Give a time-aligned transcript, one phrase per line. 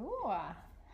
[0.00, 0.36] Så,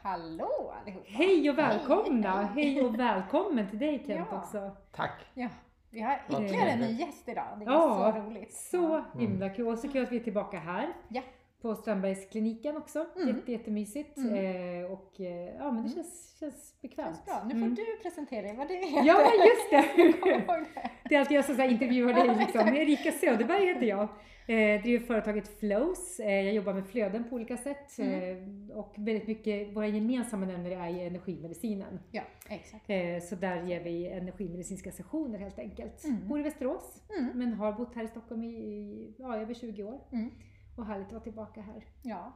[0.02, 1.05] hallå allihopa!
[1.06, 2.42] Hej och välkomna!
[2.42, 4.38] Hej och välkommen till dig Kent Ja.
[4.38, 4.71] också.
[4.92, 5.26] Tack!
[5.34, 5.48] Ja,
[5.90, 7.45] vi har ytterligare en ny gäst idag.
[7.58, 8.54] Det är Ja, så roligt.
[8.54, 9.69] Så himla kul.
[9.69, 10.88] Och så kul att vi är tillbaka här.
[11.08, 11.22] Ja.
[11.66, 13.06] På Strandbergskliniken också.
[13.16, 13.29] Mm.
[13.36, 14.16] Jätte, jättemysigt.
[14.16, 14.34] Mm.
[14.84, 17.09] Eh, och eh, ja men det känns, känns bekvämt.
[17.16, 17.42] Känns bra.
[17.45, 17.74] Nu får Mm.
[17.74, 19.02] du presentera dig vad du heter.
[19.06, 20.02] Ja just det!
[20.24, 20.91] det.
[21.09, 22.60] Det är alltid jag som så här intervjuar dig liksom.
[22.68, 24.09] Erika Söderberg heter jag.
[24.48, 26.20] Eh, driver företaget Flows.
[26.20, 27.98] Eh, jag jobbar med flöden på olika sätt.
[27.98, 28.69] Mm.
[28.70, 32.01] Eh, och väldigt mycket, våra gemensamma nämnare är ju energimedicinen.
[32.10, 32.84] Ja, exakt.
[32.91, 36.05] Eh, så där ger vi energimedicinska sessioner helt enkelt.
[36.05, 36.28] Mm.
[36.28, 37.02] Bor i Västerås.
[37.19, 37.38] Mm.
[37.38, 40.01] Men har bott här i Stockholm i, i ja, över 20 år.
[40.12, 40.30] Mm.
[40.77, 41.85] Och härligt att vara tillbaka här.
[42.03, 42.33] Ja,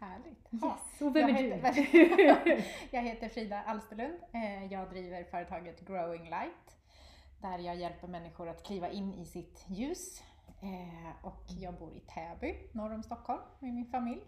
[0.00, 0.48] härligt.
[0.52, 1.00] Yes.
[1.00, 2.62] Och vem jag är heter, du?
[2.90, 4.18] jag heter Frida Alsterlund.
[4.32, 6.76] Eh, Jag driver företaget Growing Light.
[7.40, 10.22] Där jag hjälper människor att kliva in i sitt ljus.
[10.62, 14.22] Eh, Och jag bor i Täby, norr om Stockholm, med min familj.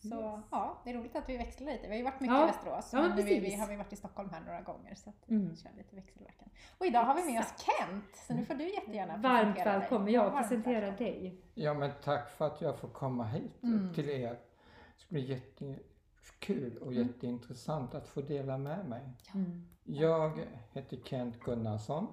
[0.00, 0.44] Så Yes.
[0.50, 1.82] ja, det är roligt att vi växlar lite.
[1.82, 2.42] Vi har ju varit mycket Ja.
[2.44, 3.60] i Västerås, Ja, men nu vi, precis.
[3.60, 4.94] har vi varit i Stockholm här några gånger.
[4.94, 5.48] Så att Mm.
[5.48, 6.48] vi kör lite växelverkan.
[6.78, 9.22] Och idag har vi med oss Kent, så nu får du jättegärna Varmt
[9.54, 9.80] presentera dig.
[9.80, 10.12] välkommen.
[10.12, 11.40] Jag Varmt presenterar dig.
[11.54, 13.94] Ja men tack för att jag får komma hit Mm.
[13.94, 14.30] till er.
[14.30, 17.06] Det ska bli jättekul och Mm.
[17.08, 19.02] jätteintressant att få dela med mig.
[19.34, 19.68] Mm.
[19.84, 20.40] Jag
[20.72, 22.06] heter Kent Gunnarsson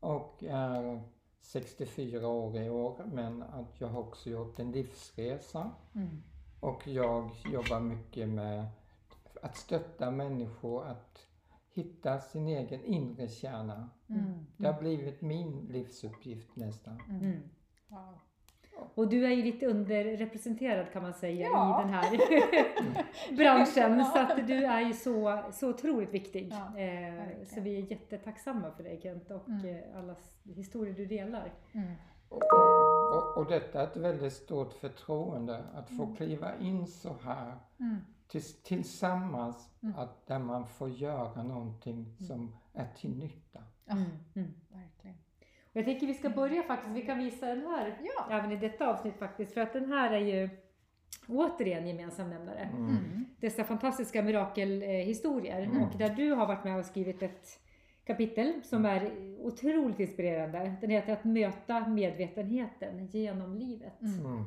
[0.00, 1.02] och är
[1.40, 6.22] 64 år i år men att jag har också gjort en livsresa Mm.
[6.64, 8.64] Och jag jobbar mycket med
[9.42, 11.26] att stötta människor att
[11.72, 13.90] hitta sin egen inre kärna.
[14.10, 14.46] Mm.
[14.56, 17.00] Det har blivit min livsuppgift nästan.
[17.10, 17.40] Mm.
[17.88, 18.18] Wow.
[18.94, 21.80] Och du är ju lite underrepresenterad kan man säga Ja.
[21.80, 22.10] i den här
[23.36, 24.04] branschen.
[24.04, 26.52] Så att du är ju så, så otroligt viktig.
[26.52, 29.66] Ja, eh, så vi är jättetacksamma för dig Kent och Mm.
[29.76, 30.14] eh, alla
[30.56, 31.52] historier du delar.
[31.72, 31.92] Mm.
[33.14, 37.96] Och, och detta är ett väldigt stort förtroende att få kliva in så här Mm.
[38.28, 39.98] tills, tillsammans, Mm.
[39.98, 43.62] att där man får göra någonting som är till nytta.
[43.86, 44.04] Mm.
[44.34, 44.54] Mm.
[44.68, 45.16] verkligen.
[45.70, 48.26] Och jag tänker vi ska börja faktiskt, vi kan visa den här Ja.
[48.30, 49.54] även i detta avsnitt faktiskt.
[49.54, 50.48] För att den här är ju
[51.28, 52.58] återigen gemensam nämnare.
[52.60, 52.88] Mm.
[52.88, 53.24] Mm.
[53.40, 55.62] Dessa fantastiska mirakelhistorier.
[55.62, 55.82] Mm.
[55.82, 57.60] Och där du har varit med och skrivit ett
[58.04, 60.74] kapitel som är otroligt inspirerande.
[60.80, 64.02] Den heter Att möta medvetenheten genom livet.
[64.02, 64.26] Mm.
[64.26, 64.44] Mm.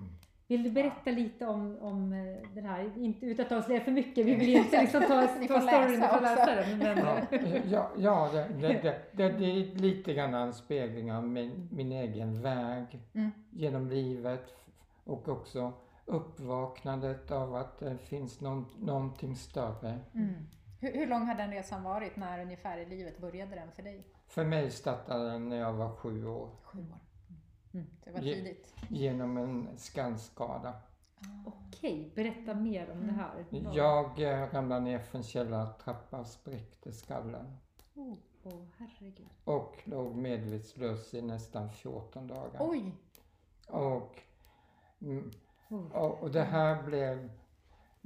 [0.50, 4.26] Vill du berätta lite om, om eh, den här, inte utan att avslöja för mycket,
[4.26, 5.08] vi vill inte liksom ta,
[5.48, 6.20] ta storyn, också.
[6.22, 6.78] läsa den.
[6.78, 7.22] Men, Ja,
[7.70, 11.92] ja, ja det, det, det, det, det är lite grann en spegling av min, min
[11.92, 13.32] egen väg Mm.
[13.52, 14.56] genom livet
[15.04, 15.74] och också
[16.06, 20.00] uppvaknandet av att det finns någon, någonting större.
[20.14, 20.34] Mm.
[20.80, 22.16] Hur, hur lång har den resan varit?
[22.16, 24.08] När ungefär i livet började den för dig?
[24.28, 27.00] För mig startade den när jag var sju år Sju år.
[27.74, 27.88] Mm.
[28.04, 28.74] Det var Ge- tidigt.
[28.90, 30.74] genom en skallskada.
[31.46, 33.46] Okej, berätta mer om det här.
[33.50, 37.58] Vad- Jag eh, ramlade ner för en källartrappa och spräckte skallen.
[37.96, 38.14] Oh.
[38.44, 39.28] Åh herregud.
[39.44, 42.58] Och låg medvetslös i nästan 14 dagar.
[42.60, 42.92] Oj!
[43.68, 44.22] Och,
[45.02, 45.32] mm,
[45.70, 45.92] Oh.
[45.92, 47.30] och, och det här blev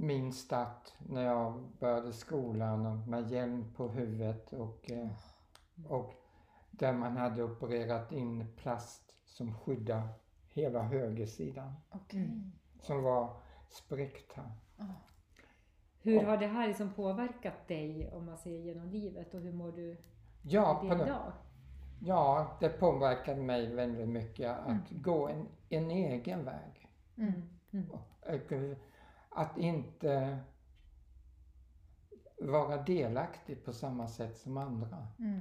[0.01, 5.09] min start när jag började skolan och med hjälm på huvudet och, eh,
[5.87, 6.13] och
[6.71, 10.07] där man hade opererat in plast som skyddar
[10.49, 12.19] hela högersidan Okej.
[12.19, 12.51] Mm.
[12.79, 13.33] som var
[13.69, 14.51] spräckt här.
[14.77, 14.83] Ah.
[16.01, 19.71] Hur har det här liksom påverkat dig om man ser genom livet och hur mår
[19.71, 19.97] du
[20.41, 21.31] Ja, det idag?
[21.99, 26.89] ja, det påverkade mig väldigt mycket att gå en, en egen väg.
[27.17, 27.49] Mm.
[27.71, 27.91] Mm.
[27.91, 28.07] Och,
[29.31, 30.39] Att inte
[32.37, 35.07] vara delaktig på samma sätt som andra.
[35.19, 35.39] Mm.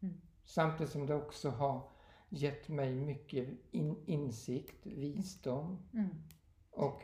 [0.00, 0.20] Mm.
[0.44, 1.82] Samtidigt som det också har
[2.28, 6.08] gett mig mycket in, insikt, visdom Mm.
[6.70, 7.02] och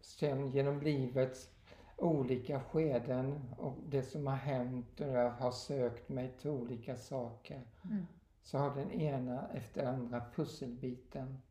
[0.00, 1.48] sen genom livets
[1.96, 7.62] olika skeden och det som har hänt och jag har sökt mig till olika saker
[7.84, 8.06] Mm.
[8.42, 11.42] så har den ena efter andra pusselbiten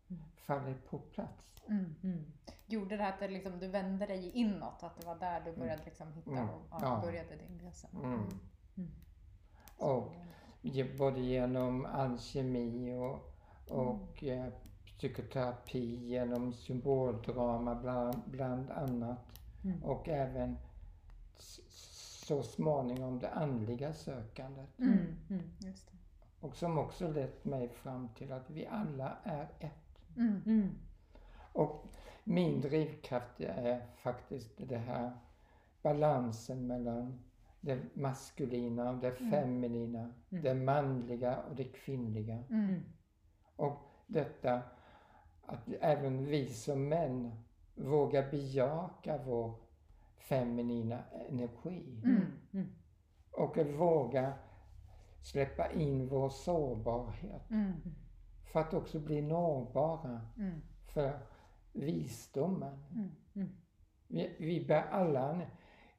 [0.48, 0.62] Mm.
[0.64, 1.64] fallit på plats.
[1.68, 1.96] Mm.
[2.04, 2.26] Mm.
[2.66, 4.84] Gjorde det att det liksom, du vände dig inåt?
[4.84, 6.50] Att det var där du började liksom hitta Mm.
[6.50, 7.02] och ja, Ja.
[7.06, 7.88] började din resa?
[7.94, 8.14] Mm.
[8.78, 8.92] Mm.
[9.78, 10.14] Och
[10.98, 13.34] både genom alkemi och,
[13.78, 14.54] och eh,
[14.98, 19.18] psykoterapi, genom symboldrama bland, bland annat.
[19.64, 19.84] Mm.
[19.84, 20.58] Och även
[21.38, 24.80] så småningom det andliga sökandet.
[24.80, 24.94] Mm.
[25.30, 25.52] Mm.
[25.64, 25.74] Mm.
[26.40, 29.81] Och som också lett mig fram till att vi alla är ett.
[30.18, 30.42] Mm.
[30.46, 30.70] Mm.
[31.54, 31.86] Och
[32.24, 35.12] min drivkraft är faktiskt det här
[35.82, 37.20] balansen mellan
[37.62, 40.44] det maskulina och det feminina, Mm.
[40.44, 42.44] det manliga och det kvinnliga.
[42.50, 42.84] Mm.
[43.56, 44.62] Och detta
[45.46, 47.32] att även vi som män
[47.76, 49.54] vågar bejaka vår
[50.18, 52.02] feminina energi.
[52.04, 52.26] Mm.
[52.54, 52.68] Mm.
[53.32, 54.34] Och våga
[55.22, 57.50] släppa in vår sårbarhet.
[57.52, 57.74] Mm.
[58.52, 60.62] För att också bli nåbara Mm.
[60.94, 61.20] för
[61.74, 62.84] visdomen.
[62.94, 63.12] Mm.
[63.36, 63.50] Mm.
[64.08, 65.42] Vi, vi bär alla en,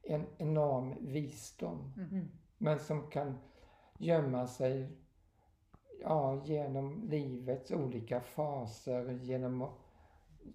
[0.03, 1.93] en enorm visdom.
[1.97, 2.27] Mm.
[2.57, 3.37] Men som kan
[3.99, 4.87] gömma sig
[6.01, 9.69] ja, genom livets olika faser, genom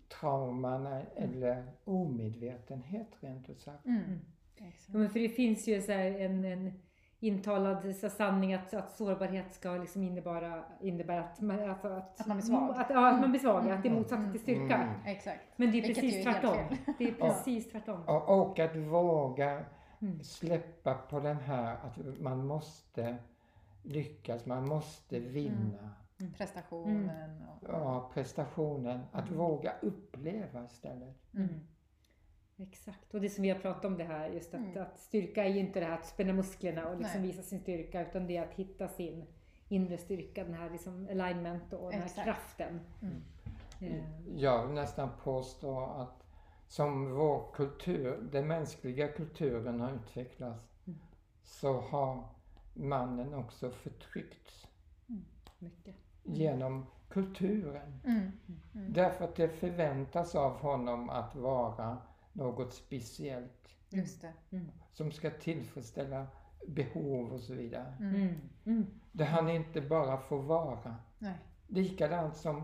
[0.08, 0.86] trauman
[1.16, 3.86] eller omedvetenhet rent ut sagt.
[3.86, 4.20] Mm.
[4.56, 6.72] Ja, men för det finns ju så här en, en
[7.20, 12.36] intalad sanning att, att sårbarhet ska liksom innebära, innebära att, man, alltså att, Att man
[12.36, 12.74] blir svag.
[12.76, 13.76] Att, ja, att man blir svag, Mm.
[13.76, 14.74] att det är motsatsen till styrka.
[14.76, 14.94] Mm.
[15.06, 15.40] Exakt.
[15.56, 16.56] Men det är Vilket precis tvärtom.
[16.98, 18.02] Det är precis tvärtom.
[18.08, 19.64] Och, och att våga
[20.02, 20.20] Mm.
[20.22, 23.16] släppa på den här att man måste
[23.82, 25.90] lyckas, man måste vinna.
[26.36, 27.68] Prestationen och...
[27.72, 29.00] Ja, prestationen.
[29.12, 29.38] Att Mm.
[29.38, 31.16] våga uppleva istället.
[32.58, 32.66] Mm.
[32.66, 32.68] Mm.
[32.72, 34.82] Exakt, och det som vi har pratat om det här, just att, Mm.
[34.82, 38.02] att styrka är ju inte det här att spänna musklerna och liksom visa sin styrka,
[38.08, 39.26] utan det är att hitta sin
[39.68, 42.24] inre styrka, den här liksom alignment och den här Exakt.
[42.26, 42.80] kraften.
[43.02, 43.22] Mm.
[43.80, 44.04] Eh,
[44.36, 46.24] Jag vill nästan påstå att
[46.68, 50.98] som vår kultur, den mänskliga kulturen har utvecklats Mm.
[51.44, 52.24] så har
[52.74, 54.66] mannen också förtryckts
[55.58, 55.94] mycket.
[56.22, 58.00] genom kulturen.
[58.04, 58.32] Mm.
[58.74, 58.92] Mm.
[58.92, 61.96] Därför att det förväntas av honom att vara
[62.38, 64.32] något speciellt Just det.
[64.50, 64.66] Mm.
[64.92, 66.26] som ska tillfredsställa
[66.66, 67.94] behov och så vidare.
[68.00, 68.14] Mm.
[68.14, 68.34] Mm.
[68.64, 68.86] Mm.
[69.12, 70.96] Det han inte bara får vara.
[71.18, 71.38] Nej.
[71.66, 72.62] Likadant som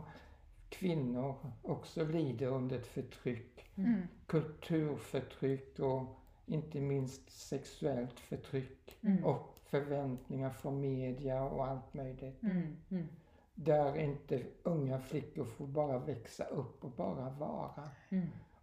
[0.68, 3.70] kvinnor också lider under ett förtryck.
[3.74, 4.02] Mm.
[4.26, 6.02] Kulturförtryck och
[6.46, 8.98] inte minst sexuellt förtryck.
[9.00, 9.24] Mm.
[9.24, 12.42] Och förväntningar från media och allt möjligt.
[12.42, 12.76] Mm.
[12.90, 13.08] Mm.
[13.54, 17.90] Där inte unga flickor får bara växa upp och bara vara.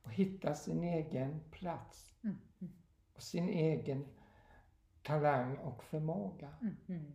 [0.03, 0.05] Mm.
[0.05, 2.13] Och hitta sin egen plats.
[2.23, 2.37] Mm.
[3.15, 4.05] Och sin egen
[5.03, 6.49] talang och förmåga.
[6.87, 7.11] Mm.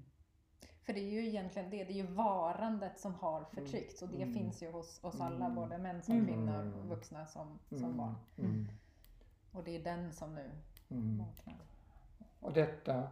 [0.83, 4.23] För det är ju egentligen det, det är ju varandet som har förtryckts och det
[4.23, 4.35] Mm.
[4.35, 5.55] finns ju hos oss alla, Mm.
[5.55, 6.27] både män som Mm.
[6.27, 8.15] kvinnor, vuxna som, som Mm, barn.
[8.39, 8.67] mm,
[9.53, 10.51] Och det är den som nu
[10.89, 11.19] mm.
[11.19, 11.57] vaknar.
[12.41, 13.09] Och detta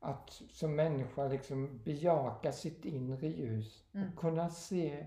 [0.00, 4.08] att som människa liksom bejaka sitt inre ljus Mm.
[4.08, 5.06] och kunna se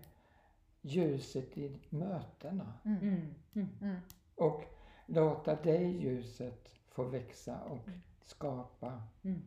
[0.82, 2.74] ljuset i mötena.
[2.86, 3.00] Mm.
[3.02, 3.36] Mm.
[3.54, 3.68] Mm.
[3.82, 3.96] Mm.
[4.36, 4.64] Och
[5.06, 7.80] låta det ljuset få växa och
[8.22, 9.04] skapa.
[9.24, 9.42] Mm.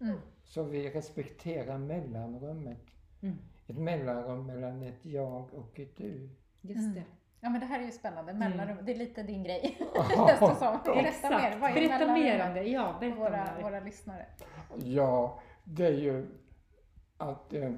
[0.00, 0.18] Mm.
[0.44, 2.78] Så vi respekterar mellanrummet.
[3.22, 3.38] Mm.
[3.66, 6.28] Ett mellanrum mellan ett jag och ett du.
[6.60, 6.94] Just Mm.
[6.94, 7.04] det.
[7.40, 8.50] Ja men det här är ju spännande, Mm.
[8.50, 9.78] mellanrum, det är lite din grej.
[9.94, 10.08] Ja.
[10.28, 10.78] Känns det som.
[10.84, 11.42] Berätta Exakt.
[11.42, 12.62] mer, vad är Berätta mer om det.
[12.62, 13.62] Ja, berätta våra, här.
[13.62, 14.26] våra lyssnare?
[14.84, 16.26] Ja, det är ju
[17.16, 17.72] att eh,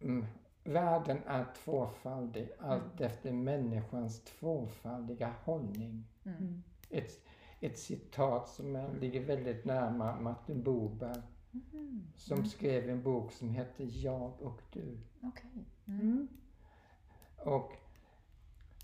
[0.00, 0.26] mm,
[0.64, 6.04] världen är tvåfaldig allt efter människans tvåfaldiga hållning.
[6.24, 6.38] Mm.
[6.38, 6.62] Mm.
[6.90, 7.20] Ett,
[7.60, 11.22] ett citat som är, ligger väldigt närma Martin Boberg
[11.54, 12.06] Mhm.
[12.16, 12.46] som Mm.
[12.48, 14.98] skrev en bok som heter Jag och du.
[15.22, 15.64] Okej.
[15.86, 16.00] Mm.
[16.00, 16.28] Mm.
[17.36, 17.72] Och,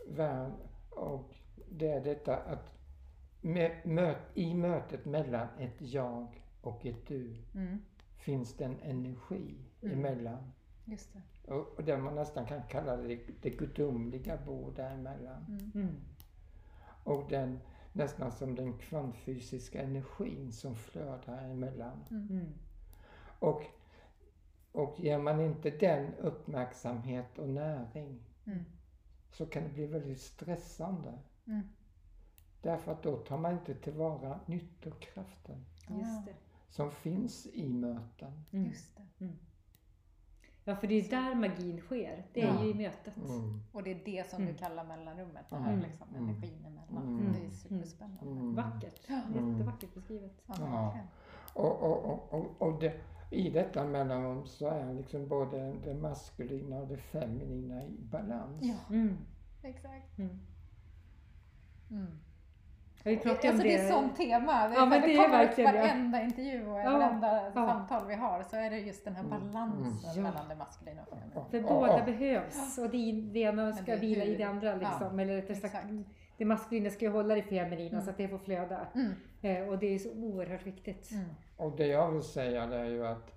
[0.09, 0.53] värld,
[0.91, 1.35] och
[1.71, 2.75] det är detta att
[4.35, 7.79] i mötet mellan ett jag och ett du Mm.
[8.17, 9.99] finns det en energi Mm.
[9.99, 10.53] emellan.
[10.91, 11.53] Just det.
[11.53, 15.45] Och, och det man nästan kan kalla det, det gudomliga bor däremellan.
[15.49, 15.71] Mm.
[15.75, 15.95] Mm.
[17.05, 17.59] Och den
[17.93, 22.05] nästan som den kvantfysiska energin som flödar emellan.
[22.11, 22.47] Mm.
[23.39, 23.63] Och,
[24.73, 28.65] och ger man inte den uppmärksamhet och näring Mm.
[29.31, 31.19] så kan det bli väldigt stressande.
[31.47, 31.69] Mm.
[32.63, 36.35] Därför att då tar man inte tillvara nyttokraften Just det.
[36.69, 38.45] som finns i möten.
[38.53, 38.67] Mm.
[38.67, 39.25] Just det.
[40.69, 42.27] Ja, för det är där magin sker.
[42.33, 42.65] Det är Ja.
[42.65, 43.17] ju i mötet.
[43.17, 43.61] Mm.
[43.73, 44.53] Och det är det som Mm.
[44.53, 45.85] du kallar mellanrummet, det här Mm.
[45.85, 46.23] liksom, Mm.
[46.29, 47.19] energin emellan.
[47.19, 47.33] Mm.
[47.33, 48.31] Det är superspännande.
[48.31, 48.55] Mm.
[48.55, 49.01] Vackert.
[49.07, 49.21] Ja.
[49.35, 50.33] Jättevackert beskrivet.
[50.47, 50.99] Ja, Ja.
[51.55, 56.89] Och, och, och, och, det, i detta mellanrum så är liksom både det maskulina och
[56.89, 58.59] det feminina i balans.
[58.63, 59.17] Ja, Mm.
[59.63, 60.19] exakt.
[63.09, 63.21] Mm.
[63.21, 63.35] Mm.
[63.35, 63.77] Vi pratade ju om Alltså det.
[63.77, 64.69] det är sånt tema.
[64.69, 67.53] Det, Ja, men det det kommer upp verkligen varenda intervju och Ja, varenda ja.
[67.53, 69.53] samtal vi har så är det just den här Mm.
[69.53, 70.23] balansen Mm.
[70.23, 71.45] mellan det maskulina och feminina.
[71.51, 75.19] För Ja, båda behövs och det, det ena ska vila i det andra liksom.
[75.19, 75.87] Eller rättare sagt,
[76.37, 78.05] det maskulina ska ju hålla det feminina Mm.
[78.05, 78.87] så att det får flöda.
[78.95, 79.13] Mm.
[79.43, 81.11] Eh, och det är så oerhört viktigt.
[81.13, 81.25] Mm.
[81.57, 83.35] Och det jag vill säga det är ju att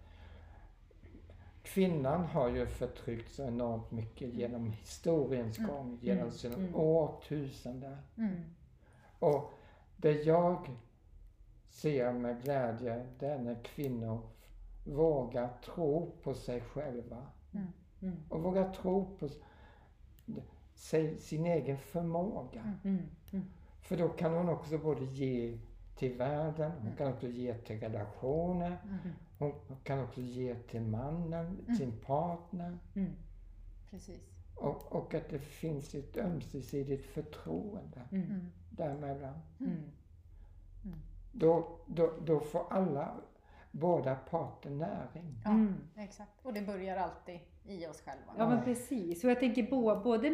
[1.63, 5.72] kvinnan har ju förtryckts så enormt mycket genom historiens Mm.
[5.72, 6.32] gång, genom Mm.
[6.32, 6.75] sina Mm.
[6.75, 7.98] årtusenden.
[8.18, 8.42] Mm.
[9.20, 9.54] Och
[10.01, 10.70] det jag
[11.70, 14.22] ser med glädje, det är när kvinnor
[14.86, 17.27] vågar tro på sig själva.
[17.51, 18.15] Mm.
[18.29, 19.29] Och vågar tro på
[20.74, 22.62] sig, sin egen förmåga.
[22.62, 22.79] Mm.
[22.84, 23.10] Mm.
[23.31, 23.46] Mm.
[23.81, 25.60] För då kan hon också både ge
[25.96, 26.98] till världen, hon Mm.
[26.98, 28.98] kan också ge till relationer, Mm.
[29.38, 29.53] hon
[29.84, 31.75] kan också ge till mannen, Mm.
[31.75, 32.77] sin partner.
[32.96, 33.12] Mm.
[33.89, 34.22] Precis.
[34.55, 38.51] Och, och att det finns ett ömsesidigt förtroende Mm.
[38.78, 39.00] Mm.
[39.00, 39.34] däremellan.
[39.60, 39.82] Mm.
[41.32, 43.12] Då, då, då får alla,
[43.72, 45.42] båda parter näring.
[45.46, 45.74] Ja, Mm.
[45.96, 46.46] exakt.
[46.46, 48.34] Och det börjar alltid i oss själva.
[48.38, 49.24] Ja men precis.
[49.24, 50.30] Och jag tänker bo- både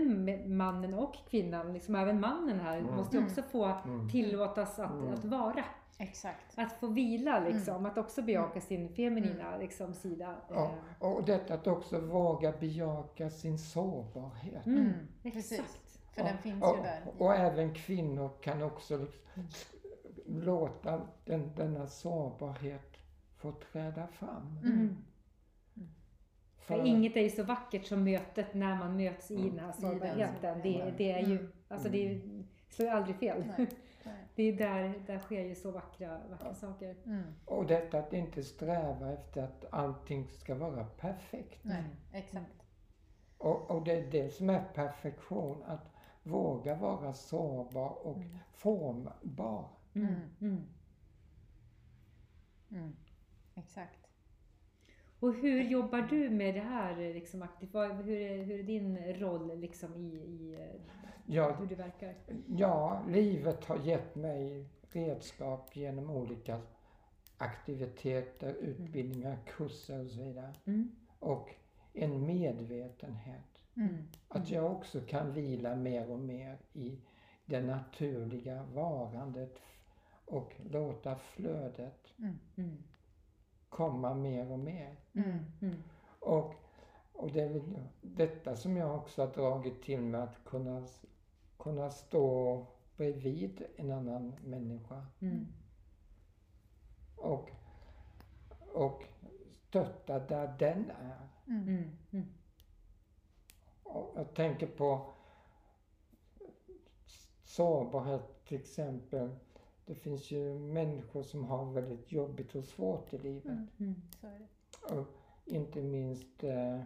[0.48, 2.96] mannen och kvinnan, liksom även mannen här, Mm.
[2.96, 4.10] måste också få Mm.
[4.10, 5.14] tillåtas att, Mm.
[5.14, 5.64] att vara.
[6.00, 6.58] Exakt.
[6.58, 8.62] Att få vila liksom, att också bejaka Mm.
[8.62, 10.36] sin feminina liksom, sida.
[10.50, 14.66] Ja, Eh, och detta att också våga bejaka sin sårbarhet.
[14.66, 14.78] Mm.
[14.80, 15.34] Mm, Exakt.
[15.34, 15.87] precis.
[16.18, 17.02] För Ja, den finns och, ju där.
[17.18, 19.48] Och även kvinnor kan också Mm.
[20.26, 22.98] låta den, denna sårbarhet
[23.38, 24.60] få träda fram.
[24.64, 24.98] Mm.
[26.58, 29.56] För, För inget är ju så vackert som mötet när man möts i Mm.
[29.56, 30.62] den här sårbarheten.
[30.64, 31.52] Det, det är ju, Mm.
[31.68, 32.22] alltså det
[32.70, 33.44] slår ju aldrig fel.
[33.58, 33.68] Nej.
[34.04, 34.16] Nej.
[34.36, 36.96] Det är där, där sker ju så vackra, vackra saker.
[37.06, 37.24] Mm.
[37.46, 41.60] och detta att inte sträva efter att allting ska vara perfekt.
[41.64, 41.92] Nej, Mm.
[42.14, 42.64] exakt.
[43.38, 45.92] Och, och det är det som är perfektion, att
[46.28, 48.38] våga vara sårbar och Mm.
[48.54, 49.70] formbar.
[49.94, 50.08] Mm.
[50.08, 50.22] Mm.
[50.42, 50.64] Mm.
[52.72, 52.96] Mm.
[53.56, 54.00] Exakt.
[55.20, 57.76] Och hur jobbar du med det här liksom aktivt?
[57.76, 60.58] Hur är, hur är din roll liksom i, i
[61.26, 62.16] Ja, hur du verkar?
[62.48, 66.62] Ja, livet har gett mig redskap genom olika
[67.38, 70.54] aktiviteter, utbildningar, kurser och så vidare.
[70.66, 70.92] Mm.
[71.20, 71.50] Och
[71.94, 73.57] en medvetenhet.
[73.78, 74.08] Mm.
[74.28, 77.00] Att jag också kan vila mer och mer i
[77.46, 79.60] det naturliga varandet
[80.26, 82.40] och låta flödet Mm.
[82.56, 82.84] Mm.
[83.70, 84.96] komma mer och mer.
[85.14, 85.40] Mm.
[85.62, 85.84] Mm.
[86.20, 86.54] Och,
[87.14, 87.62] och det är väl
[88.02, 90.88] detta som jag också har dragit till mig att kunna,
[91.58, 92.66] kunna stå
[92.98, 95.48] bredvid en annan människa Mm.
[97.16, 97.50] och,
[98.74, 99.04] och
[99.52, 101.28] stötta där den är.
[101.48, 101.92] Mm.
[103.90, 103.98] Mm.
[104.04, 104.08] Mm.
[104.16, 105.14] Jag tänker på
[107.44, 109.36] sårbarhet till exempel.
[109.86, 113.46] Det finns ju människor som har väldigt jobbigt och svårt i livet.
[113.46, 113.68] Mm.
[114.22, 114.44] Mm.
[114.82, 115.08] Och
[115.46, 116.82] inte minst eh,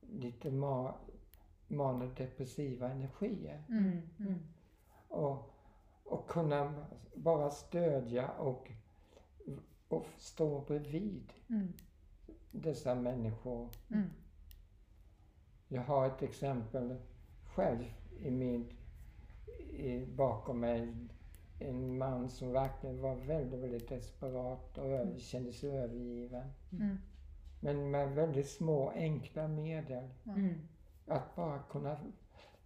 [0.00, 0.94] lite ma-
[1.68, 3.64] manodepressiva energier.
[3.68, 4.00] Mm.
[4.18, 4.38] Mm.
[5.08, 5.50] Och,
[6.04, 8.70] och kunna bara stödja och,
[9.88, 11.72] och stå bredvid Mm.
[12.50, 13.68] dessa människor.
[15.68, 15.82] Mm.
[15.82, 16.96] Jag har ett exempel
[17.44, 17.84] själv
[18.22, 18.66] i min,
[19.72, 20.94] i, bakom mig.
[21.58, 26.50] En man som verkligen var väldigt, väldigt desperat och över, kände sig övergiven.
[26.72, 26.96] Mm.
[27.60, 30.08] Men med väldigt små enkla medel.
[30.26, 30.54] Mm.
[31.06, 31.96] Att bara kunna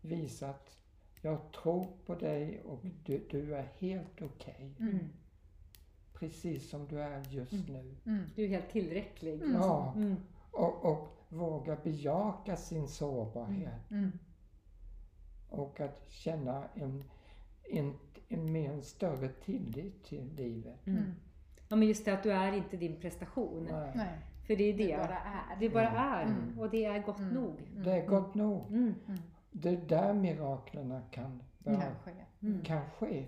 [0.00, 0.76] visa att
[1.22, 4.74] jag tror på dig och du, du är helt okej.
[4.80, 4.98] Mm.
[6.14, 7.64] Precis som du är just Mm.
[7.72, 7.94] nu.
[8.12, 8.24] Mm.
[8.34, 9.34] Du är helt tillräcklig.
[9.42, 9.52] Mm.
[9.54, 10.16] Ja, Mm.
[10.52, 13.90] Och, och våga bejaka sin sårbarhet.
[13.90, 14.10] Mm.
[15.48, 17.04] Och att känna en,
[17.70, 17.94] en,
[18.28, 20.86] en mer en större tillit till livet.
[20.86, 20.98] Mm.
[20.98, 21.12] Mm.
[21.68, 23.68] Ja men just det att du är inte din prestation.
[23.70, 23.92] Nej.
[23.94, 24.86] Nej, För det är det.
[24.86, 25.60] det bara är.
[25.60, 26.02] Det bara Mm.
[26.12, 26.22] är.
[26.42, 26.58] Mm.
[26.58, 27.34] Och det är gott Mm.
[27.34, 27.60] nog.
[27.70, 27.82] Mm.
[27.82, 28.66] Det är gott nog.
[28.68, 28.94] Mm.
[29.08, 29.20] Mm.
[29.50, 32.26] Det är där miraklerna kan, börja, Kanske.
[32.42, 32.62] Mm.
[32.64, 33.26] kan ske.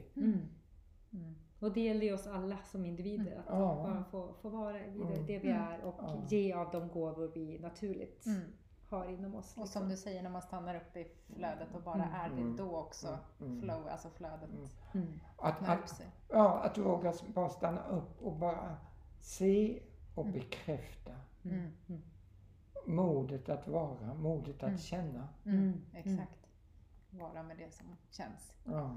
[1.62, 1.64] Mm.
[1.64, 1.69] Mm.
[1.71, 3.37] Och det gäller ju oss alla som individer.
[3.38, 3.83] Att Ja.
[3.85, 5.26] bara få, få vara i det, Mm.
[5.26, 5.62] det vi Mm.
[5.62, 6.23] är och Ja.
[6.28, 8.42] ge av de gåvor vi naturligt Mm.
[8.88, 9.52] har inom oss.
[9.57, 9.81] Och liksom.
[9.81, 12.14] som du säger, när man stannar upp i flödet och bara Mm.
[12.14, 12.57] är Mm.
[12.57, 13.61] det, då också Mm.
[13.61, 14.69] flow, alltså flödet Mm.
[14.95, 15.21] Mm.
[15.38, 16.07] Att, att, sig.
[16.28, 18.76] ja, att våga bara stanna upp och bara
[19.21, 19.83] se
[20.14, 20.33] och Mm.
[20.38, 21.12] bekräfta.
[21.45, 21.57] Mm.
[21.59, 21.73] Mm.
[21.88, 22.02] Mm.
[22.87, 24.78] Modet att vara, modet att Mm.
[24.78, 25.28] känna.
[25.45, 25.59] Mm.
[25.59, 25.81] Mm.
[25.95, 26.42] Exakt.
[27.12, 28.54] Vara med det som känns.
[28.64, 28.90] Ja.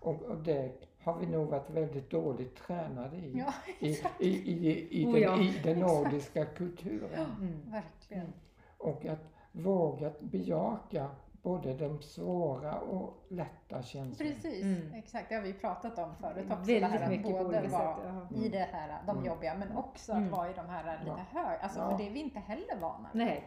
[0.00, 3.38] Och, och det har vi nog varit väldigt dåligt tränade i.
[3.38, 4.20] Ja, I, exakt.
[4.20, 5.40] i, i, i, Oh den, ja.
[5.40, 7.26] i den nordiska kulturen.
[7.40, 7.70] Mm.
[7.70, 8.22] Verkligen.
[8.22, 8.32] Mm.
[8.78, 11.08] Och att våga bejaka
[11.42, 14.30] både de svåra och lätta känslorna.
[14.32, 14.94] Precis, Mm.
[14.94, 15.28] exakt.
[15.28, 16.54] Det har vi pratat om förut också.
[16.56, 19.26] Väldigt det här att både vara i det här, de Mm.
[19.26, 20.24] jobbiga, men också Mm.
[20.24, 21.40] att vara i de här lite Ja.
[21.40, 21.90] hög, alltså Ja.
[21.90, 23.22] för det är vi inte heller vana vid.
[23.26, 23.44] Nej.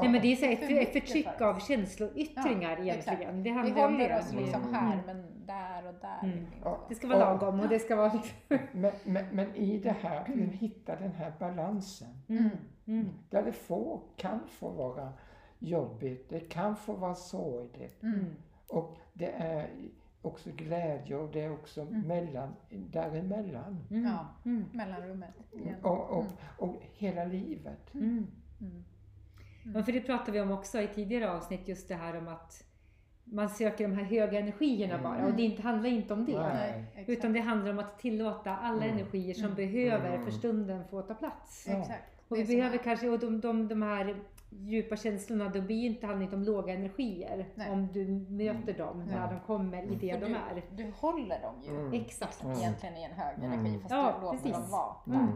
[0.00, 3.36] Nej men det är så ett, ett förtryck för av känsloyttringar Ja, egentligen.
[3.36, 4.18] Det Vi handlar om håller det.
[4.18, 4.74] oss liksom Mm.
[4.74, 5.06] här, Mm.
[5.06, 6.38] men där och där Mm.
[6.38, 6.70] vi Ja.
[6.70, 6.80] vara.
[6.88, 8.38] Det ska vara lagom och det ska vara liksom...
[8.72, 12.08] Men, men, men i det här, att hitta den här balansen.
[12.28, 12.50] Mm.
[12.86, 13.08] Mm.
[13.30, 15.12] Där det får, kan få vara
[15.58, 18.02] jobbigt, det kan få vara sorgligt.
[18.02, 18.14] Mm.
[18.20, 18.34] Mm.
[18.68, 19.68] Och det är
[20.22, 22.00] också glädje och det är också Mm.
[22.00, 23.78] mellan, däremellan.
[23.90, 24.04] Mm.
[24.04, 24.26] Ja.
[24.44, 24.64] Mm.
[24.72, 25.34] Mellanrummet.
[25.82, 26.32] Och, och, Mm.
[26.58, 27.94] och hela livet.
[27.94, 28.26] Mm.
[29.68, 29.84] Mm.
[29.84, 32.64] För det pratade vi om också i tidigare avsnitt, just det här om att
[33.24, 35.04] man söker de här höga energierna Mm.
[35.04, 36.38] bara och det inte, handlar inte om det.
[36.42, 37.04] Nej.
[37.06, 38.98] Utan det handlar om att tillåta alla Mm.
[38.98, 39.56] energier som Mm.
[39.56, 40.24] behöver Mm.
[40.24, 41.68] för stunden få ta plats.
[41.68, 42.02] Exakt.
[42.28, 44.16] Och vi behöver kanske, och de, de, de här
[44.50, 47.46] djupa känslorna, då blir ju inte, handlar inte om låga energier.
[47.54, 47.70] Nej.
[47.70, 49.14] Om du möter dem Nej.
[49.16, 50.62] när de kommer i det För de du, är.
[50.86, 51.92] du håller dem ju Mm.
[51.92, 52.42] Exakt.
[52.44, 52.56] Mm.
[52.56, 53.52] egentligen i en hög Mm.
[53.52, 54.52] energi fast Ja, du låter precis.
[54.52, 55.28] dem vara.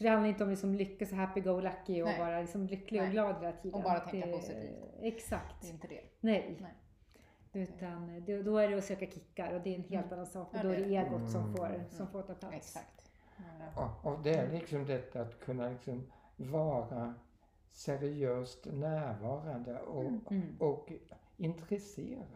[0.00, 0.02] Mm.
[0.02, 0.02] Det är det.
[0.02, 0.02] Mm.
[0.02, 0.02] Mm.
[0.02, 2.18] Så det handlar inte om liksom lycka så happy-go-lucky och Nej.
[2.18, 3.12] vara liksom lycklig och Nej.
[3.12, 3.74] glad hela tiden.
[3.74, 4.74] Och bara tänka det, positivt.
[5.00, 5.54] Exakt.
[5.62, 6.00] Det är inte det.
[6.20, 6.56] Nej.
[6.60, 6.74] Nej.
[7.52, 10.12] Utan det, då är det att söka kickar och det är en helt Mm.
[10.14, 10.48] annan sak.
[10.52, 11.54] Ja, Och då är det egot som Mm.
[11.56, 11.90] får, Mm.
[11.90, 12.54] som får ta plats.
[12.56, 13.10] Exakt.
[13.38, 17.14] Eh, Och, och det är liksom detta att kunna liksom vara
[17.72, 20.20] seriöst närvarande och, Mm.
[20.30, 20.56] Mm.
[20.58, 20.92] och
[21.36, 22.26] intresserad.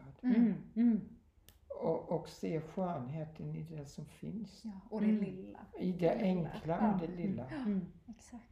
[1.81, 1.89] Mm.
[1.89, 1.97] Mm.
[1.97, 2.09] Mm.
[2.09, 4.61] Och, och se skönheten i det som finns.
[4.65, 5.23] Ja, och det Mm.
[5.23, 5.59] lilla.
[5.79, 6.93] I det enkla Ja.
[6.93, 7.45] och det lilla.
[7.47, 7.85] Mm.
[8.07, 8.43] Exakt.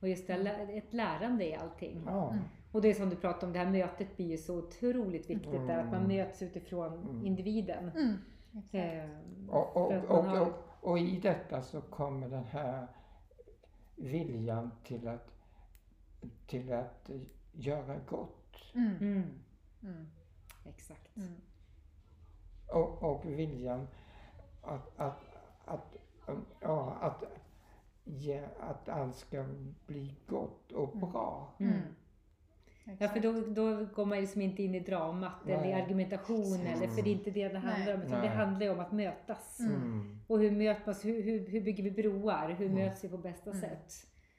[0.00, 0.34] Och just det,
[0.76, 2.02] ett lärande i allting.
[2.06, 2.30] Ja.
[2.32, 2.44] Mm.
[2.72, 5.52] Och det är som du pratade om, det här mötet blir ju så otroligt viktigt
[5.66, 6.16] där, att man Mm.
[6.16, 7.26] möts utifrån Mm.
[7.26, 7.90] individen.
[7.90, 8.16] Mm.
[8.72, 9.10] Eh,
[9.48, 9.92] Och, och,
[10.24, 10.52] har- och,
[10.90, 12.86] och i detta så kommer den här
[13.96, 15.30] viljan till att,
[16.46, 17.10] till att
[17.52, 18.72] göra gott.
[18.74, 18.96] Mm.
[19.00, 19.22] Mm.
[19.82, 20.06] Mm.
[20.64, 21.16] Exakt.
[21.16, 21.28] Mm.
[22.68, 23.88] Och, och viljan
[24.62, 25.20] att, att,
[25.64, 25.96] att,
[26.60, 27.24] ja, att,
[28.04, 29.44] ge, att allt ska
[29.86, 31.10] bli gott och Mm.
[31.12, 31.54] bra.
[31.58, 31.72] Mm.
[32.84, 33.00] Exakt.
[33.00, 35.82] Ja, för då, då går man liksom inte in i dramat eller i Nej.
[35.82, 36.66] argumentation, Mm.
[36.66, 38.02] eller, för det är inte det det handlar om.
[38.02, 38.36] Utan det Nej.
[38.36, 39.60] handlar ju om att mötas.
[39.60, 39.74] Mm.
[39.82, 40.18] Mm.
[40.26, 42.48] Och hur möts hur, hur, hur bygger vi broar?
[42.58, 42.78] Hur Mm.
[42.84, 43.60] möts vi på bästa Mm.
[43.62, 43.92] sätt?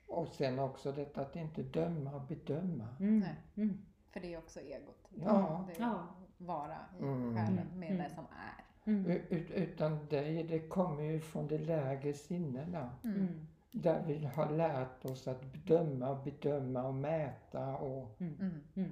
[0.08, 2.88] Och sen också detta att inte döma och bedöma.
[3.00, 3.20] Mm.
[3.20, 3.36] Nej.
[3.56, 3.78] Mm.
[4.10, 5.08] För det är också egot.
[5.16, 5.66] Ja.
[5.68, 6.08] Det är Ja.
[6.38, 7.36] Vara i Mm.
[7.36, 8.04] själen med Mm.
[8.04, 8.64] det som är.
[8.92, 9.12] Mm.
[9.30, 12.90] Ut, utan det, det kommer ju från de lägre sinnena.
[13.04, 13.18] Mm.
[13.18, 13.48] Mm.
[13.72, 18.62] Där vi har lärt oss att bedöma, bedöma och mäta och Mm.
[18.76, 18.92] Mm.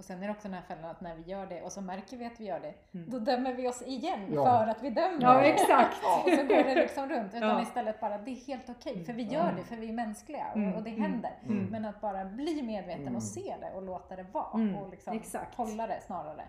[0.00, 1.80] Och sen är det också den här fällan att när vi gör det och så
[1.80, 3.10] märker vi att vi gör det, Mm.
[3.10, 4.44] då dömer vi oss igen Ja.
[4.44, 5.18] för att vi dömer.
[5.22, 5.96] Ja, exakt.
[6.24, 7.34] och så går det liksom runt.
[7.34, 7.62] Utan Ja.
[7.62, 9.34] istället bara, det är helt okej för vi Mm.
[9.34, 10.74] gör det, för vi är mänskliga och, Mm.
[10.74, 11.02] och det Mm.
[11.02, 11.30] händer.
[11.46, 11.64] Mm.
[11.70, 13.16] Men att bara bli medveten Mm.
[13.16, 14.74] och se det och låta det vara Mm.
[14.76, 15.54] och liksom Exakt.
[15.54, 16.44] hålla det snarare.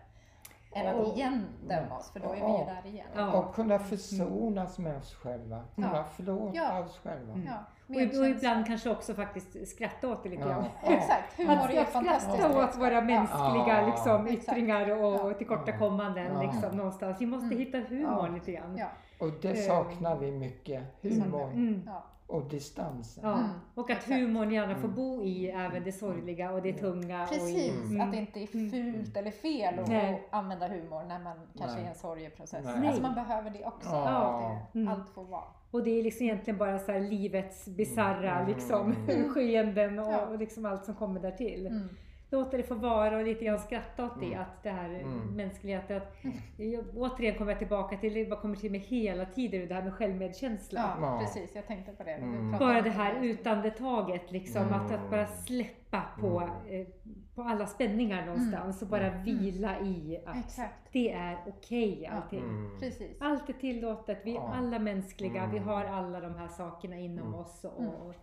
[0.73, 3.07] Än att Och- igen döma oss, för då är vi ju där igen.
[3.15, 3.33] Ja.
[3.33, 5.59] och kunna försonas med oss själva.
[5.75, 6.03] Kunna Ja.
[6.15, 6.79] förlåta Ja.
[6.79, 7.33] oss själva.
[7.33, 7.45] Mm.
[7.47, 7.53] Ja,
[7.87, 10.47] Och, och ibland kanske också faktiskt skratta åt det lite Ja.
[10.47, 10.65] grann.
[10.83, 12.33] Exakt, humor Att är fantastiskt.
[12.37, 13.85] skratta åt våra mänskliga Ja.
[13.87, 15.33] liksom, yttringar och Ja.
[15.33, 16.41] tillkortakommanden Ja.
[16.41, 17.21] liksom, någonstans.
[17.21, 17.57] Vi måste Mm.
[17.57, 18.33] hitta humorn Ja.
[18.33, 18.77] lite grann.
[18.77, 18.87] Ja.
[19.19, 19.55] Och det Eh.
[19.55, 20.83] saknar vi mycket.
[21.01, 21.89] Humorn Mm.
[22.31, 23.23] Och distansen.
[23.23, 23.33] Ja.
[23.37, 23.49] Mm.
[23.75, 24.11] Och att Exakt.
[24.21, 24.95] humorn gärna får Mm.
[24.95, 27.21] bo i även det sorgliga och det tunga.
[27.23, 28.01] Och i, Precis, Mm.
[28.01, 30.27] att det inte är fult eller fel att Nej.
[30.31, 31.89] använda humor när man kanske är i Nej.
[31.91, 32.65] en sorgeprocess.
[32.65, 32.87] Nej.
[32.87, 33.89] Alltså man behöver det också.
[33.89, 34.57] Ja.
[34.73, 34.93] Det, Mm.
[34.93, 35.43] Allt får vara.
[35.71, 38.47] Och det är liksom egentligen bara så här livets bisarra Mm.
[38.47, 39.29] liksom, Mm.
[39.33, 40.25] skeenden och, Ja.
[40.25, 41.67] och liksom allt som kommer där till.
[41.67, 41.89] Mm.
[42.33, 44.39] Låta det få vara och lite grann skratta åt det, Mm.
[44.41, 45.35] att det här Mm.
[45.35, 45.97] mänskligheten.
[45.97, 46.15] Att,
[46.57, 49.93] jag, återigen kommer jag tillbaka till, det kommer till mig hela tiden, det här med
[49.93, 50.79] självmedkänsla.
[50.79, 51.19] Ja, Ja.
[51.19, 51.55] precis.
[51.55, 52.11] Jag tänkte på det.
[52.11, 52.59] Mm.
[52.59, 54.73] Bara det här utandetaget, liksom, Mm.
[54.73, 56.81] att, att bara släppa på, Mm.
[56.81, 56.87] eh,
[57.35, 59.23] på alla spänningar någonstans och bara Mm.
[59.23, 60.89] vila i att Exakt.
[60.91, 62.11] det är okej Ja.
[62.11, 62.39] allting.
[62.43, 62.79] Mm.
[62.79, 63.21] Precis.
[63.21, 64.53] Allt är tillåtet, vi är Ja.
[64.55, 65.69] alla mänskliga, vi Mm.
[65.69, 67.39] har alla de här sakerna inom Mm.
[67.39, 67.63] oss.
[67.65, 68.13] Och, Mm.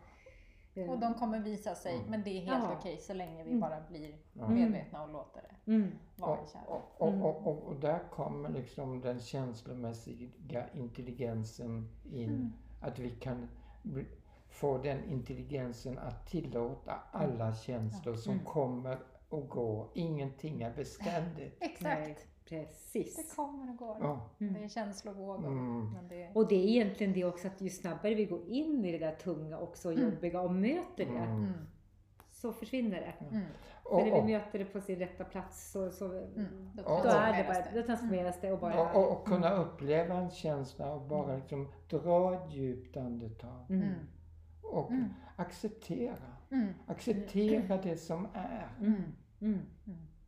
[0.78, 2.10] Eh, Och de kommer visa sig, Mm.
[2.10, 2.76] men det är helt Ja.
[2.78, 3.60] okej så länge vi Mm.
[3.60, 4.48] bara blir Ja.
[4.48, 5.90] medvetna och låter det mm.
[6.16, 6.68] vara i Och, kärlek.
[6.68, 7.22] och, och, Mm.
[7.22, 12.28] och, och, och där kommer liksom den känslomässiga intelligensen in.
[12.30, 12.52] Mm.
[12.80, 13.48] Att vi kan
[14.48, 18.44] få den intelligensen att tillåta alla känslor som Mm.
[18.44, 19.88] kommer och går.
[19.94, 21.56] Ingenting är beständigt.
[21.60, 22.26] Exakt.
[22.48, 23.16] Precis.
[23.16, 23.96] Det kommer och går.
[24.00, 24.20] Ja.
[24.40, 24.54] Mm.
[24.54, 25.46] Det är känslovågor.
[25.46, 25.92] Mm.
[25.92, 28.92] Men det, Och det är egentligen det också att ju snabbare vi går in i
[28.92, 30.04] det där tunga också Mm.
[30.04, 31.34] jobbiga och möter det, Mm.
[31.38, 31.52] mm.
[32.30, 33.26] så försvinner det.
[33.36, 33.42] Mm.
[33.82, 36.70] För Och, när vi och, möter det på sin rätta plats så, så Mm.
[36.74, 39.54] Då Och- då är det bara, då transformeras det och bara och, och, och kunna
[39.54, 43.66] uppleva en känsla och bara liksom dra ett djupt andetag.
[43.70, 43.82] Mm.
[43.82, 43.94] Mm.
[44.62, 45.08] Och Mm.
[45.36, 46.16] acceptera.
[46.50, 46.68] Mm.
[46.86, 48.68] Acceptera det som är.
[48.80, 49.02] Mm.
[49.40, 49.58] Mm.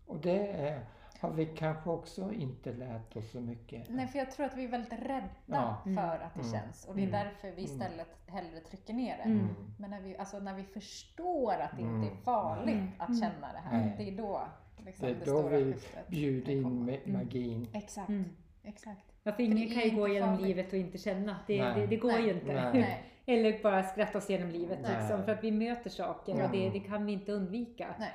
[0.06, 0.86] Och det är,
[1.20, 3.84] har vi kanske också inte lärt oss så mycket.
[3.90, 5.82] Nej, för jag tror att vi är väldigt rädda Ja.
[5.86, 5.96] Mm.
[5.96, 6.52] för att det Mm.
[6.52, 6.84] känns.
[6.88, 7.24] Och det är Mm.
[7.24, 7.64] därför vi Mm.
[7.64, 9.22] istället hellre trycker ner det.
[9.22, 9.48] Mm.
[9.78, 12.88] Men när vi, alltså, när vi förstår att det inte är farligt Mm.
[12.98, 13.94] att känna det här.
[13.96, 14.42] Det är då
[14.84, 15.74] liksom, Det är det, då stora vi
[16.08, 17.00] Bjuder in Mm.
[17.06, 17.68] magin.
[17.72, 18.08] Exakt.
[18.08, 18.24] Mm.
[18.62, 19.00] Exakt.
[19.22, 20.46] Ja, för det ingen kan ju gå inte igenom farligt.
[20.56, 21.36] livet och inte känna.
[21.46, 22.22] Det, det, det går Nej.
[22.24, 22.70] ju inte.
[22.72, 23.04] Nej.
[23.26, 24.96] Eller bara skratta oss igenom livet Nej.
[25.00, 27.94] liksom, för att vi möter saker och det, det kan vi inte undvika.
[27.98, 28.12] Nej.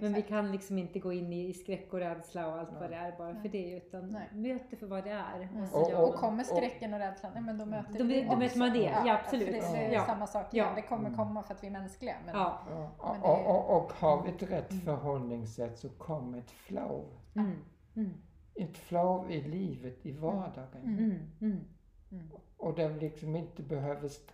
[0.00, 2.90] Men vi kan liksom inte gå in i, i skräck och rädsla och allt vad
[2.90, 3.42] det är bara Nej.
[3.42, 4.28] för det utan Nej.
[4.32, 5.40] möt det för vad det är.
[5.40, 5.64] Mm.
[5.72, 8.58] Och Och- Och kommer skräcken och rädslan, nej men då möter Då- vi då möter
[8.58, 9.46] man det, ja, absolut.
[9.46, 10.04] För det, det är Ja.
[10.06, 10.72] samma sak Ja.
[10.76, 12.14] Det kommer komma för att vi är mänskliga.
[12.26, 12.58] Men, Ja.
[12.70, 17.04] Ja, Men det- och, och, och har vi ett rätt förhållningssätt så kommer ett flow.
[17.36, 17.52] Mm.
[17.96, 18.10] Mm.
[18.54, 20.82] Ett flow i livet, i vardagen.
[20.84, 21.30] Mm.
[21.40, 22.30] Mm.
[22.56, 24.32] Och där vi liksom inte behöver st-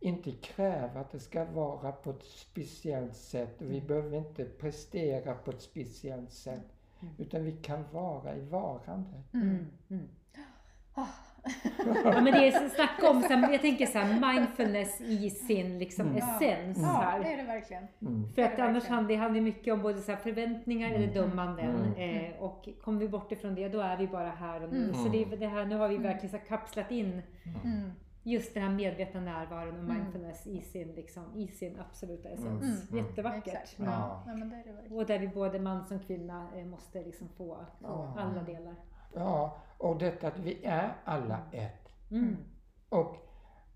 [0.00, 5.34] inte kräva att det ska vara på ett speciellt sätt och vi behöver inte prestera
[5.34, 6.72] på ett speciellt sätt.
[7.02, 7.14] Mm.
[7.18, 9.22] Utan vi kan vara i varande.
[9.34, 9.66] Mm.
[9.90, 10.08] Mm.
[10.94, 11.06] Ah.
[12.04, 15.78] Ja men det är snacka om, så här, jag tänker så här, mindfulness i sin
[15.78, 16.16] liksom Mm.
[16.16, 17.20] essens Ja, här.
[17.20, 17.86] det är det verkligen.
[18.00, 18.28] Mm.
[18.34, 18.94] För att Det annars verkligen.
[18.94, 21.14] handlar det handlar mycket om både så här förväntningar eller Mm.
[21.14, 21.76] dömanden.
[21.96, 22.24] Mm.
[22.34, 24.84] Eh, och kommer vi bort ifrån det, då är vi bara här och nu.
[24.84, 24.94] Mm.
[24.94, 26.06] Så det, det här, nu har vi Mm.
[26.06, 27.22] verkligen så här kapslat in
[27.64, 27.90] Mm.
[28.26, 29.96] Just den här medvetna närvaron och Mm.
[29.96, 32.38] mindfulness i, sin, liksom, i sin absoluta Mm.
[32.56, 32.90] essens.
[32.90, 33.04] Mm.
[33.04, 33.74] Jättevackert.
[33.78, 33.84] Ja.
[33.84, 34.22] Ja.
[34.26, 34.98] Nej, men det är det verkligen.
[34.98, 38.14] Och där vi både man som kvinna eh, måste liksom få, få Ja.
[38.18, 38.74] alla delar.
[39.14, 41.88] Ja, och detta att vi är alla ett.
[42.10, 42.36] Mm.
[42.88, 43.16] Och,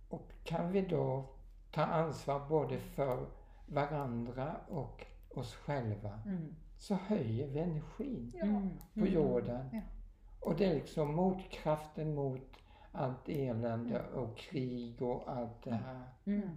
[0.09, 1.25] och kan vi då
[1.73, 3.27] ta ansvar både för
[3.67, 6.55] varandra och oss själva Mm.
[6.79, 8.45] så höjer vi energin Ja.
[8.45, 8.69] Mm.
[8.95, 9.69] på jorden.
[9.73, 9.81] Ja.
[10.41, 12.57] Och det är liksom motkraften mot
[12.92, 16.09] allt elände och krig och allt det här.
[16.24, 16.50] Mm.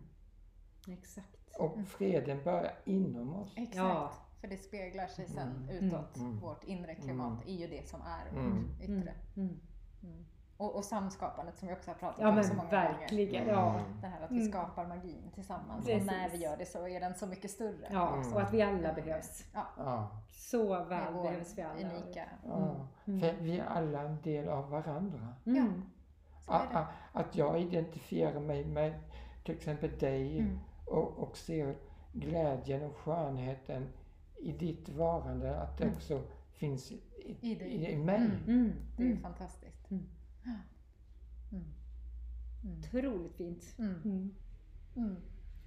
[0.87, 1.55] Exakt.
[1.59, 3.53] Och freden börjar inom oss.
[3.57, 3.75] Exakt.
[3.77, 4.11] Ja.
[4.41, 5.69] För det speglar sig sen Mm.
[5.85, 6.17] utåt.
[6.17, 6.39] Mm.
[6.39, 8.69] Vårt inre klimat är ju det som är vårt Mm.
[8.81, 9.13] yttre.
[9.35, 9.59] Mm.
[10.03, 10.25] Mm.
[10.57, 12.87] Och, och samskapandet som vi också har pratat Ja om så många gånger.
[12.99, 13.47] verkligen.
[13.47, 13.79] Ja.
[13.79, 14.01] Mm.
[14.01, 14.51] Det här att vi Mm.
[14.51, 15.85] skapar magin tillsammans.
[15.85, 16.01] Precis.
[16.01, 17.87] Och när vi gör det så är den så mycket större.
[17.91, 18.33] ja, Mm.
[18.33, 19.43] och att vi alla behövs.
[19.53, 21.79] Ja, Ja, Så väl behövs vi alla.
[21.91, 22.25] unika.
[22.45, 22.87] ja.
[23.05, 23.19] Mm.
[23.19, 25.27] För vi är alla en del av varandra.
[25.45, 25.81] Mm.
[26.45, 26.77] Så är A- det.
[26.77, 28.93] a- Att jag identifierar mig med
[29.43, 30.59] till exempel dig Mm.
[30.85, 31.75] och, och ser
[32.13, 33.87] glädjen och skönheten
[34.39, 35.95] i ditt varande, att det Mm.
[35.95, 36.21] också
[36.53, 37.01] finns i,
[37.41, 37.67] I dig.
[37.69, 38.15] i, i mig.
[38.15, 38.43] Mm.
[38.47, 38.71] Mm.
[38.97, 39.21] Det är Mm.
[39.21, 39.91] fantastiskt.
[39.91, 40.03] Mm.
[41.51, 41.63] Mm.
[42.63, 42.79] Mm.
[42.79, 43.75] Otroligt fint.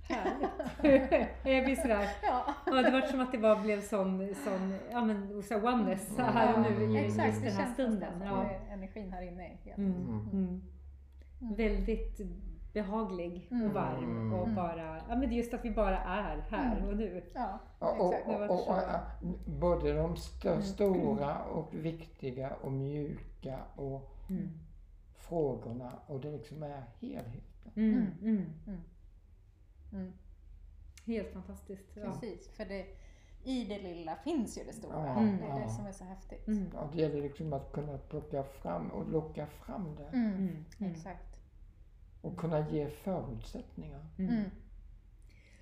[0.09, 0.21] Mm.
[0.21, 0.37] Mm.
[0.83, 1.01] Mm.
[1.09, 1.29] Härligt.
[1.45, 2.09] jag blir sådär.
[2.23, 2.45] Ja.
[2.67, 6.15] Ja, det var som att det bara blev sån, sån ja men så här oneness
[6.17, 8.23] så här och nu i Exakt, just det den här stunden.
[8.25, 8.45] Ja.
[8.71, 9.79] energin här inne är helt...
[9.79, 9.93] Mm.
[9.93, 10.21] Mm.
[10.33, 10.63] Mm.
[11.41, 11.55] Mm.
[11.55, 12.21] Väldigt
[12.73, 13.67] behaglig Mm.
[13.67, 14.55] och varm och Mm.
[14.55, 16.89] bara, ja men det är just att vi bara är här Mm.
[16.89, 17.23] och nu.
[17.35, 18.77] Ja, Och, och, var och, och,
[19.61, 20.63] både de st- Mm.
[20.63, 24.49] stora och viktiga och mjuka och Mm.
[25.17, 28.53] frågorna och det liksom är helheten.
[29.93, 30.13] Mm.
[31.07, 31.91] Helt fantastiskt.
[31.95, 32.03] Ja.
[32.03, 32.87] Precis, för det,
[33.45, 35.07] i det lilla finns ju det stora.
[35.07, 35.21] Ja.
[35.21, 35.69] Det är det ja.
[35.69, 36.49] som är så häftigt.
[36.49, 36.71] Mm.
[36.75, 40.33] Ja, det gäller liksom att kunna plocka fram och locka fram det Mm.
[40.35, 40.65] Mm.
[40.79, 40.93] Mm.
[40.93, 41.41] Exakt.
[42.21, 44.07] och kunna ge förutsättningar.
[44.19, 44.35] Mm.
[44.35, 44.51] Mm.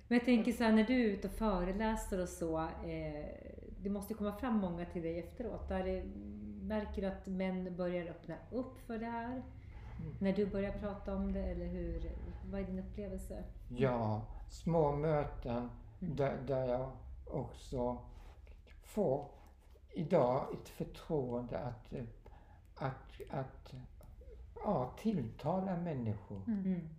[0.07, 3.25] Men jag tänker så här, när du är ute och föreläser och så, eh,
[3.81, 5.69] det måste komma fram många till dig efteråt.
[5.69, 6.03] Där det,
[6.61, 9.43] märker du att män börjar öppna upp för det här?
[10.19, 12.11] När du börjar prata om det, eller hur?
[12.51, 13.43] Vad är din upplevelse?
[13.69, 15.69] Ja, små möten
[16.01, 16.15] Mm.
[16.15, 16.91] där, där jag
[17.27, 17.97] också
[18.83, 19.27] får
[19.93, 21.93] idag ett förtroende att,
[22.75, 23.73] att, att
[24.63, 26.41] ja, tilltala människor.
[26.47, 26.89] Mm.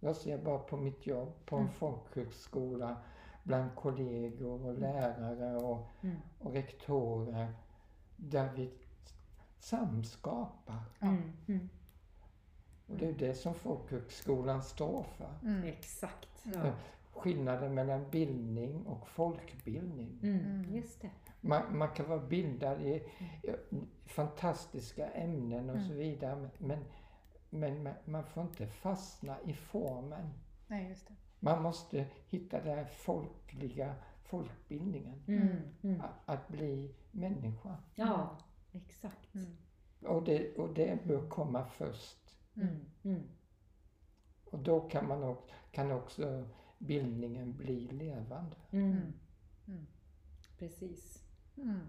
[0.00, 1.72] Jag ser bara på mitt jobb på en Mm.
[1.74, 2.96] folkhögskola
[3.42, 6.16] bland kollegor och lärare och, Mm.
[6.38, 7.54] och rektorer
[8.16, 8.70] där vi
[9.58, 10.82] samskapar.
[11.00, 11.68] Mm.
[12.88, 12.94] Mm.
[12.94, 15.34] Och det är det som folkhögskolan står för.
[15.42, 15.64] Mm.
[15.64, 16.28] Exakt.
[16.42, 16.72] Ja.
[17.12, 20.18] Skillnaden mellan bildning och folkbildning.
[20.22, 20.40] Mm.
[20.40, 20.74] Mm.
[20.74, 21.10] Just det.
[21.40, 22.94] Man, man kan vara bildad i,
[23.42, 23.54] i
[24.06, 25.88] fantastiska ämnen och Mm.
[25.88, 26.84] så vidare men,
[27.50, 30.30] men man, får inte fastna i formen.
[30.66, 31.14] Nej, just det.
[31.40, 35.22] Man måste hitta den folkliga folkbildningen.
[35.26, 35.56] Mm.
[35.82, 36.00] Mm.
[36.00, 37.76] Att, att bli människa.
[37.94, 38.38] Ja,
[38.72, 39.34] exakt.
[39.34, 39.56] Mm.
[40.06, 42.18] Och det, och det bör komma först.
[42.56, 42.76] Mm.
[43.04, 43.22] Mm.
[44.50, 46.44] Och då kan, man också, kan också
[46.78, 48.56] bildningen bli levande.
[48.70, 48.90] Mm.
[48.90, 49.02] Mm.
[49.68, 49.86] Mm.
[50.58, 51.24] Precis.
[51.56, 51.80] Mm.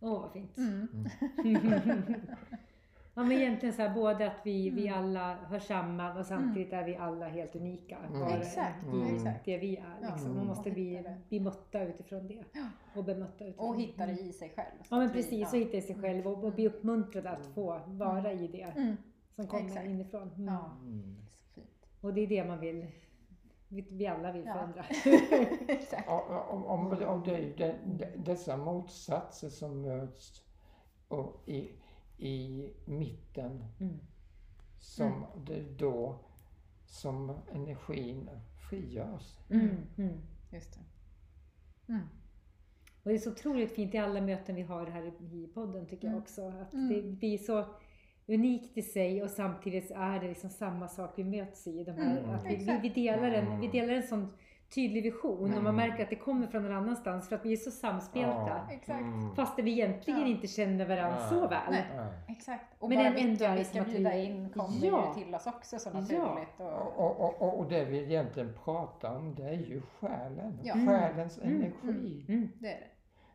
[0.00, 0.56] Åh, vad fint.
[0.58, 1.08] Mm.
[3.14, 4.98] ja men egentligen så här, både att vi, vi Mm.
[4.98, 7.98] alla hör samman och samtidigt är vi alla helt unika.
[7.98, 8.20] Mm.
[8.20, 9.14] Bara Exakt, Mm.
[9.16, 9.44] exakt.
[9.44, 9.98] det vi är.
[10.02, 10.34] Ja, Liksom.
[10.36, 12.44] Man måste bli, bli mötta utifrån det.
[12.94, 14.24] Och bemötta utifrån Och hitta det Mm.
[14.24, 14.76] i sig själv.
[14.90, 17.80] Ja men vi- precis, och hitta i sig själv och, och bli uppmuntrad att få
[17.86, 18.96] vara i det Mm.
[19.40, 19.86] Som kommer Exakt.
[19.88, 20.28] inifrån.
[20.28, 20.44] Mm.
[20.54, 21.16] Ja, Mm.
[21.24, 21.86] det så fint.
[22.00, 22.86] Och det är det man vill,
[23.68, 24.84] vi, alla vill förändra.
[26.06, 30.44] Ja, Om, om, om det är de, de, dessa motsatser som möts
[31.08, 31.70] och i,
[32.18, 33.98] i mitten Mm.
[34.78, 36.18] som det är då
[36.86, 38.30] som energin
[38.70, 39.38] frigörs.
[39.50, 39.76] Mm.
[39.98, 40.20] Mm.
[40.52, 40.80] Just det.
[41.92, 42.02] Mm.
[43.02, 46.06] Och det är så otroligt fint i alla möten vi har här i podden tycker
[46.06, 46.22] jag Mm.
[46.22, 46.48] också.
[46.48, 46.88] Att Mm.
[46.88, 47.64] det blir så
[48.34, 51.84] unikt i sig och samtidigt är det liksom samma sak vi möts i.
[51.84, 53.70] De här, Mm, att vi, vi, vi, delar en, vi Mm.
[53.70, 54.32] delar en sån
[54.74, 55.76] tydlig vision och man Mm.
[55.76, 58.60] märker att det kommer från någon annanstans för att vi är så samspelta.
[58.86, 58.94] Ja.
[58.94, 59.34] Mm.
[59.34, 60.26] Fast vi egentligen Ja.
[60.26, 61.28] inte känner varandra Nej.
[61.28, 61.58] så väl.
[61.70, 61.84] Nej.
[61.96, 62.06] Nej.
[62.28, 62.64] Exakt.
[62.78, 65.14] Och Men bara vilka vi som ska vi- bjuda in kommer Ja.
[65.16, 66.00] ju till oss också så Ja.
[66.00, 66.48] naturligt.
[66.56, 70.58] Och, Och, och, och, och det vi egentligen pratar om det är ju själen.
[70.62, 70.74] Ja.
[70.74, 71.56] Själens Mm.
[71.56, 72.24] energi.
[72.28, 72.48] Mm.
[72.58, 72.86] det är det.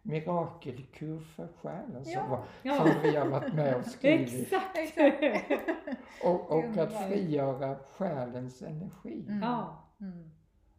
[0.06, 2.28] Mirakelkur för själen som, Ja.
[2.28, 2.76] var, Ja.
[2.78, 4.54] som vi har varit med och skrivit.
[4.76, 4.98] Exakt!
[6.24, 9.26] Och, och att frigöra själens energi.
[9.28, 9.42] Mm.
[9.42, 9.88] Ja.
[10.02, 10.30] Mm.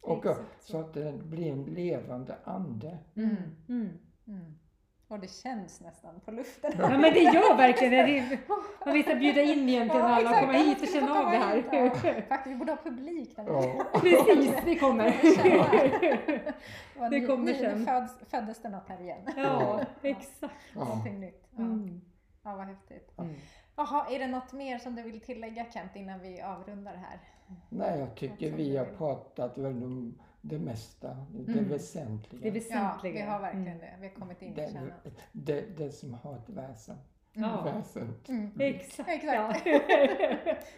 [0.01, 2.99] Och exakt så att det blir en levande ande.
[3.69, 3.91] Mm.
[5.09, 6.73] Och det känns nästan på luften.
[6.79, 8.39] Ja men det gör verkligen det.
[8.85, 10.41] Man vill bjuda in egentligen Ja, alla exakt.
[10.41, 11.57] komma hit och känna av det här.
[11.57, 12.27] hit.
[12.29, 13.85] Faktiskt, vi borde ha publik när vi Ja.
[14.01, 15.05] Precis, det kommer.
[17.11, 17.87] Det kommer ny- sen.
[17.87, 19.21] Föds, föddes det något här igen?
[19.37, 20.55] Ja, exakt.
[20.75, 20.85] Ja.
[20.85, 21.47] Någonting nytt.
[21.57, 21.63] Ja.
[21.63, 22.01] Mm.
[22.45, 23.19] ja, vad häftigt.
[23.19, 23.35] Mm.
[23.77, 27.21] Jaha, är det något mer som du vill tillägga Kent innan vi avrundar här?
[27.69, 31.69] Nej, jag tycker vi har pratat väl om det mesta, det Mm.
[31.69, 32.43] väsentliga.
[32.43, 33.13] Det Ja, väsentliga.
[33.13, 33.79] vi har verkligen Mm.
[33.79, 33.91] det.
[34.01, 34.91] Vi har kommit in i kärnan.
[35.33, 36.97] det, det som har ett väsen.
[37.33, 37.63] Ja.
[37.65, 38.15] Väsen.
[38.29, 38.51] Mm.
[38.61, 39.09] Exakt.
[39.09, 39.35] Exakt.
[39.35, 39.55] Ja.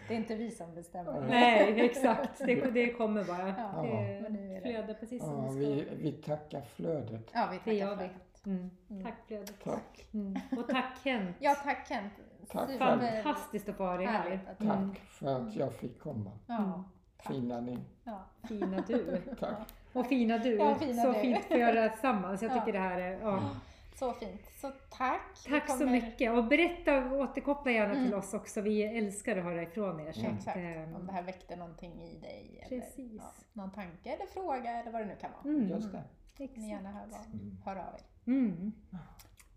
[0.07, 1.21] Det är inte vi som bestämmer.
[1.29, 2.37] Nej, exakt.
[2.45, 3.47] Det, det kommer bara.
[3.57, 5.59] Ja, Det är det- flödar precis som Ja, det ska.
[5.59, 7.31] vi, vi tackar flödet.
[7.33, 8.09] Ja, vi tackar gör för vi.
[8.43, 8.49] det.
[8.49, 8.69] Mm.
[8.89, 9.03] Mm.
[9.03, 9.53] Tack flödet.
[9.63, 10.05] Tack.
[10.13, 10.35] Mm.
[10.57, 11.35] Och tack Kent.
[11.39, 12.13] Ja, tack Kent.
[12.49, 13.23] Tack Super-.
[13.23, 14.39] Fantastiskt att få ha dig här.
[14.57, 14.95] Tack Mm.
[15.09, 16.31] för att jag fick komma.
[16.47, 16.83] Ja.
[17.19, 17.77] Fina ni.
[18.03, 18.23] Ja.
[18.47, 19.21] Fina du.
[19.39, 19.57] Tack.
[19.93, 20.55] Och fina du.
[20.55, 21.19] Ja, fina så du.
[21.19, 22.41] fint att få göra det tillsammans.
[22.41, 22.59] Jag Ja.
[22.59, 23.19] tycker det här är...
[23.19, 23.49] Ja.
[23.95, 24.41] Så fint.
[24.61, 25.21] Så tack.
[25.49, 26.31] Tack så kommer- mycket.
[26.31, 28.19] Och berätta och återkoppla gärna till Mm.
[28.19, 28.61] oss också.
[28.61, 30.11] Vi älskar att höra ifrån er.
[30.11, 30.57] Så att, Exakt.
[30.57, 32.63] ehm, Om det här väckte någonting i dig.
[32.67, 33.13] Eller, Precis.
[33.21, 35.55] ja, någon tanke eller fråga eller vad det nu kan vara.
[35.55, 36.03] mm, Just det.
[36.37, 36.67] Ni exakt.
[36.67, 37.57] gärna hör, vad, Mm.
[37.65, 38.01] hör av er.
[38.31, 38.71] Mm.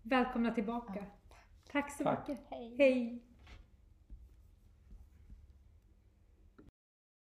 [0.01, 1.05] Välkomna tillbaka.
[1.71, 2.27] Tack så Tack.
[2.27, 2.43] mycket.
[2.49, 2.75] Hej.
[2.77, 3.19] Hej.